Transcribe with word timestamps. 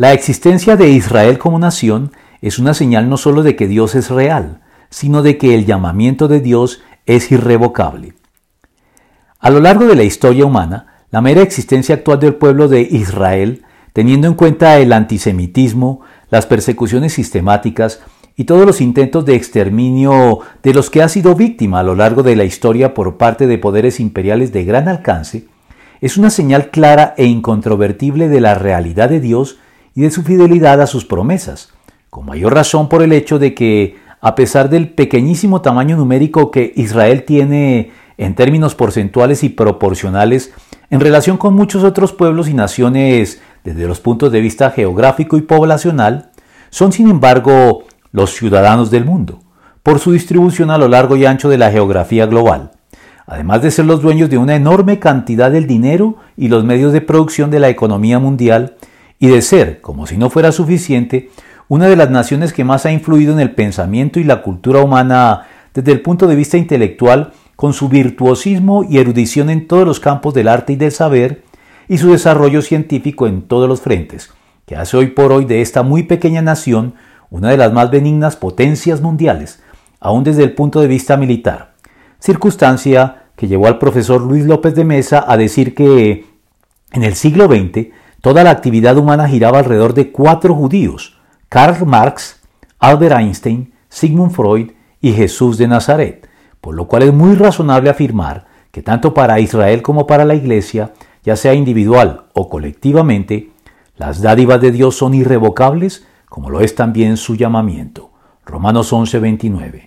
La 0.00 0.14
existencia 0.14 0.76
de 0.76 0.88
Israel 0.88 1.36
como 1.36 1.58
nación 1.58 2.12
es 2.40 2.58
una 2.58 2.72
señal 2.72 3.10
no 3.10 3.18
solo 3.18 3.42
de 3.42 3.54
que 3.54 3.68
Dios 3.68 3.94
es 3.94 4.08
real, 4.08 4.62
sino 4.88 5.22
de 5.22 5.36
que 5.36 5.54
el 5.54 5.66
llamamiento 5.66 6.26
de 6.26 6.40
Dios 6.40 6.80
es 7.04 7.30
irrevocable. 7.30 8.14
A 9.40 9.50
lo 9.50 9.60
largo 9.60 9.84
de 9.84 9.96
la 9.96 10.04
historia 10.04 10.46
humana, 10.46 10.86
la 11.10 11.20
mera 11.20 11.42
existencia 11.42 11.96
actual 11.96 12.18
del 12.18 12.34
pueblo 12.34 12.66
de 12.66 12.80
Israel, 12.80 13.62
teniendo 13.92 14.26
en 14.26 14.32
cuenta 14.32 14.78
el 14.78 14.94
antisemitismo, 14.94 16.00
las 16.30 16.46
persecuciones 16.46 17.12
sistemáticas 17.12 18.00
y 18.36 18.44
todos 18.44 18.64
los 18.64 18.80
intentos 18.80 19.26
de 19.26 19.34
exterminio 19.34 20.38
de 20.62 20.72
los 20.72 20.88
que 20.88 21.02
ha 21.02 21.10
sido 21.10 21.34
víctima 21.34 21.80
a 21.80 21.82
lo 21.82 21.94
largo 21.94 22.22
de 22.22 22.36
la 22.36 22.44
historia 22.44 22.94
por 22.94 23.18
parte 23.18 23.46
de 23.46 23.58
poderes 23.58 24.00
imperiales 24.00 24.50
de 24.50 24.64
gran 24.64 24.88
alcance, 24.88 25.44
es 26.00 26.16
una 26.16 26.30
señal 26.30 26.70
clara 26.70 27.12
e 27.18 27.26
incontrovertible 27.26 28.30
de 28.30 28.40
la 28.40 28.54
realidad 28.54 29.10
de 29.10 29.20
Dios 29.20 29.58
de 30.00 30.10
su 30.10 30.22
fidelidad 30.22 30.80
a 30.80 30.86
sus 30.86 31.04
promesas, 31.04 31.70
con 32.10 32.26
mayor 32.26 32.54
razón 32.54 32.88
por 32.88 33.02
el 33.02 33.12
hecho 33.12 33.38
de 33.38 33.54
que, 33.54 33.96
a 34.20 34.34
pesar 34.34 34.68
del 34.68 34.90
pequeñísimo 34.90 35.60
tamaño 35.62 35.96
numérico 35.96 36.50
que 36.50 36.72
Israel 36.76 37.24
tiene 37.24 37.92
en 38.18 38.34
términos 38.34 38.74
porcentuales 38.74 39.42
y 39.44 39.48
proporcionales 39.48 40.52
en 40.90 41.00
relación 41.00 41.38
con 41.38 41.54
muchos 41.54 41.84
otros 41.84 42.12
pueblos 42.12 42.48
y 42.48 42.54
naciones 42.54 43.40
desde 43.64 43.86
los 43.86 44.00
puntos 44.00 44.32
de 44.32 44.40
vista 44.40 44.70
geográfico 44.70 45.36
y 45.36 45.42
poblacional, 45.42 46.30
son 46.68 46.92
sin 46.92 47.08
embargo 47.08 47.84
los 48.12 48.34
ciudadanos 48.34 48.90
del 48.90 49.04
mundo, 49.04 49.40
por 49.82 50.00
su 50.00 50.12
distribución 50.12 50.70
a 50.70 50.78
lo 50.78 50.88
largo 50.88 51.16
y 51.16 51.24
ancho 51.24 51.48
de 51.48 51.58
la 51.58 51.70
geografía 51.70 52.26
global, 52.26 52.72
además 53.26 53.62
de 53.62 53.70
ser 53.70 53.86
los 53.86 54.02
dueños 54.02 54.28
de 54.28 54.38
una 54.38 54.56
enorme 54.56 54.98
cantidad 54.98 55.50
del 55.50 55.66
dinero 55.66 56.16
y 56.36 56.48
los 56.48 56.64
medios 56.64 56.92
de 56.92 57.00
producción 57.00 57.50
de 57.50 57.60
la 57.60 57.68
economía 57.68 58.18
mundial, 58.18 58.76
y 59.20 59.28
de 59.28 59.42
ser, 59.42 59.80
como 59.82 60.06
si 60.06 60.16
no 60.16 60.30
fuera 60.30 60.50
suficiente, 60.50 61.30
una 61.68 61.86
de 61.86 61.94
las 61.94 62.10
naciones 62.10 62.52
que 62.52 62.64
más 62.64 62.86
ha 62.86 62.90
influido 62.90 63.32
en 63.32 63.38
el 63.38 63.54
pensamiento 63.54 64.18
y 64.18 64.24
la 64.24 64.42
cultura 64.42 64.80
humana 64.80 65.46
desde 65.74 65.92
el 65.92 66.00
punto 66.00 66.26
de 66.26 66.34
vista 66.34 66.56
intelectual, 66.56 67.32
con 67.54 67.74
su 67.74 67.90
virtuosismo 67.90 68.82
y 68.82 68.98
erudición 68.98 69.50
en 69.50 69.68
todos 69.68 69.86
los 69.86 70.00
campos 70.00 70.32
del 70.32 70.48
arte 70.48 70.72
y 70.72 70.76
del 70.76 70.90
saber, 70.90 71.44
y 71.86 71.98
su 71.98 72.10
desarrollo 72.10 72.62
científico 72.62 73.26
en 73.26 73.42
todos 73.42 73.68
los 73.68 73.82
frentes, 73.82 74.32
que 74.64 74.74
hace 74.74 74.96
hoy 74.96 75.08
por 75.08 75.32
hoy 75.32 75.44
de 75.44 75.60
esta 75.60 75.82
muy 75.82 76.04
pequeña 76.04 76.40
nación 76.40 76.94
una 77.28 77.50
de 77.50 77.58
las 77.58 77.72
más 77.72 77.90
benignas 77.90 78.36
potencias 78.36 79.02
mundiales, 79.02 79.62
aún 80.00 80.24
desde 80.24 80.44
el 80.44 80.54
punto 80.54 80.80
de 80.80 80.88
vista 80.88 81.18
militar, 81.18 81.74
circunstancia 82.18 83.24
que 83.36 83.48
llevó 83.48 83.66
al 83.66 83.78
profesor 83.78 84.22
Luis 84.22 84.46
López 84.46 84.74
de 84.74 84.84
Mesa 84.84 85.24
a 85.28 85.36
decir 85.36 85.74
que 85.74 86.24
en 86.92 87.02
el 87.02 87.14
siglo 87.14 87.46
XX 87.46 87.99
toda 88.20 88.44
la 88.44 88.50
actividad 88.50 88.96
humana 88.96 89.28
giraba 89.28 89.58
alrededor 89.58 89.94
de 89.94 90.12
cuatro 90.12 90.54
judíos, 90.54 91.18
Karl 91.48 91.86
Marx, 91.86 92.40
Albert 92.78 93.18
Einstein, 93.18 93.72
Sigmund 93.88 94.32
Freud 94.32 94.70
y 95.00 95.12
Jesús 95.12 95.58
de 95.58 95.68
Nazaret, 95.68 96.28
por 96.60 96.74
lo 96.74 96.86
cual 96.86 97.02
es 97.02 97.12
muy 97.12 97.34
razonable 97.34 97.90
afirmar 97.90 98.46
que 98.70 98.82
tanto 98.82 99.14
para 99.14 99.40
Israel 99.40 99.82
como 99.82 100.06
para 100.06 100.24
la 100.24 100.34
Iglesia, 100.34 100.92
ya 101.24 101.36
sea 101.36 101.54
individual 101.54 102.26
o 102.34 102.48
colectivamente, 102.48 103.50
las 103.96 104.22
dádivas 104.22 104.60
de 104.60 104.70
Dios 104.70 104.96
son 104.96 105.14
irrevocables, 105.14 106.06
como 106.28 106.50
lo 106.50 106.60
es 106.60 106.74
también 106.74 107.16
su 107.16 107.34
llamamiento. 107.34 108.10
Romanos 108.46 108.92
11:29. 108.92 109.78